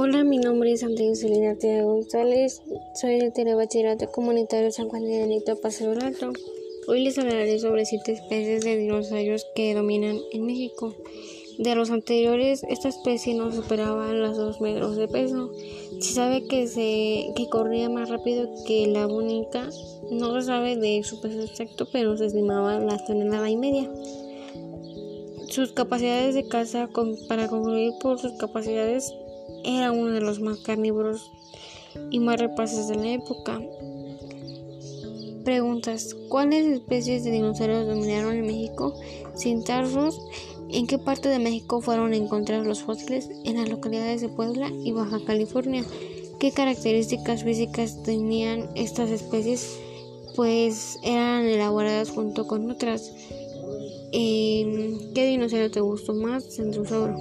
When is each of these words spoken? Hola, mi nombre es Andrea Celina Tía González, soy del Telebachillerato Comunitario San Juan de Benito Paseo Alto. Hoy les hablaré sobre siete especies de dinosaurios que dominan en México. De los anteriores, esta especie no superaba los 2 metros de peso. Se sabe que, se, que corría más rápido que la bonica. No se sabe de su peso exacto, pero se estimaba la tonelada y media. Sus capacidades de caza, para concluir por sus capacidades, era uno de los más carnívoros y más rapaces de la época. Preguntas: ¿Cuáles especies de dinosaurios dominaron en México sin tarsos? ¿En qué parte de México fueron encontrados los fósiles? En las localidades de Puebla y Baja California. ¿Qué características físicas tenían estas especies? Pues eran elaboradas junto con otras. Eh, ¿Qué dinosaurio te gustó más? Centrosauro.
Hola, 0.00 0.22
mi 0.22 0.38
nombre 0.38 0.70
es 0.70 0.84
Andrea 0.84 1.12
Celina 1.16 1.56
Tía 1.56 1.82
González, 1.82 2.62
soy 2.94 3.18
del 3.18 3.32
Telebachillerato 3.32 4.12
Comunitario 4.12 4.70
San 4.70 4.88
Juan 4.88 5.02
de 5.02 5.18
Benito 5.18 5.60
Paseo 5.60 5.90
Alto. 5.90 6.32
Hoy 6.86 7.02
les 7.02 7.18
hablaré 7.18 7.58
sobre 7.58 7.84
siete 7.84 8.12
especies 8.12 8.62
de 8.62 8.76
dinosaurios 8.76 9.44
que 9.56 9.74
dominan 9.74 10.20
en 10.30 10.46
México. 10.46 10.94
De 11.58 11.74
los 11.74 11.90
anteriores, 11.90 12.62
esta 12.68 12.88
especie 12.88 13.34
no 13.34 13.50
superaba 13.50 14.12
los 14.12 14.36
2 14.36 14.60
metros 14.60 14.94
de 14.94 15.08
peso. 15.08 15.50
Se 15.98 16.12
sabe 16.12 16.46
que, 16.46 16.68
se, 16.68 17.32
que 17.34 17.48
corría 17.50 17.90
más 17.90 18.08
rápido 18.08 18.48
que 18.68 18.86
la 18.86 19.08
bonica. 19.08 19.68
No 20.12 20.32
se 20.40 20.46
sabe 20.46 20.76
de 20.76 21.02
su 21.02 21.20
peso 21.20 21.42
exacto, 21.42 21.88
pero 21.90 22.16
se 22.16 22.26
estimaba 22.26 22.78
la 22.78 23.04
tonelada 23.04 23.50
y 23.50 23.56
media. 23.56 23.90
Sus 25.48 25.72
capacidades 25.72 26.36
de 26.36 26.46
caza, 26.46 26.88
para 27.28 27.48
concluir 27.48 27.94
por 28.00 28.20
sus 28.20 28.34
capacidades, 28.34 29.12
era 29.64 29.92
uno 29.92 30.12
de 30.12 30.20
los 30.20 30.40
más 30.40 30.58
carnívoros 30.58 31.30
y 32.10 32.20
más 32.20 32.40
rapaces 32.40 32.88
de 32.88 32.96
la 32.96 33.12
época. 33.12 33.60
Preguntas: 35.44 36.14
¿Cuáles 36.28 36.66
especies 36.66 37.24
de 37.24 37.30
dinosaurios 37.30 37.86
dominaron 37.86 38.36
en 38.36 38.46
México 38.46 38.94
sin 39.34 39.64
tarsos? 39.64 40.20
¿En 40.70 40.86
qué 40.86 40.98
parte 40.98 41.30
de 41.30 41.38
México 41.38 41.80
fueron 41.80 42.12
encontrados 42.12 42.66
los 42.66 42.82
fósiles? 42.82 43.30
En 43.44 43.56
las 43.56 43.68
localidades 43.68 44.20
de 44.20 44.28
Puebla 44.28 44.70
y 44.84 44.92
Baja 44.92 45.18
California. 45.24 45.84
¿Qué 46.38 46.52
características 46.52 47.42
físicas 47.42 48.02
tenían 48.02 48.68
estas 48.74 49.10
especies? 49.10 49.78
Pues 50.36 50.98
eran 51.02 51.46
elaboradas 51.46 52.10
junto 52.10 52.46
con 52.46 52.70
otras. 52.70 53.12
Eh, 54.12 54.98
¿Qué 55.14 55.26
dinosaurio 55.26 55.70
te 55.70 55.80
gustó 55.80 56.14
más? 56.14 56.44
Centrosauro. 56.54 57.16